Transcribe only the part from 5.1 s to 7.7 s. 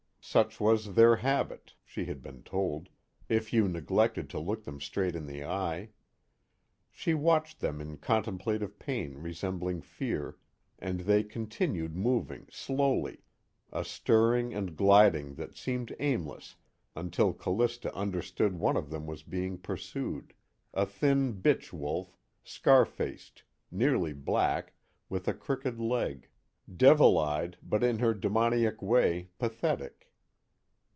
in the eye. She watched